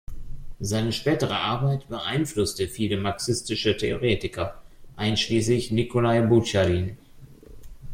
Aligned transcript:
Seine 0.59 0.93
spätere 0.93 1.35
Arbeit 1.35 1.87
beeinflusste 1.87 2.67
viele 2.67 2.97
marxistische 2.97 3.77
Theoretiker, 3.77 4.59
einschließlich 4.95 5.69
Nikolai 5.69 6.21
Bucharin. 6.21 6.97